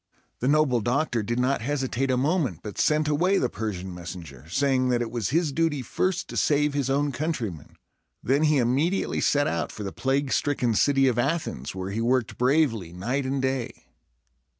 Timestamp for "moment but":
2.17-2.79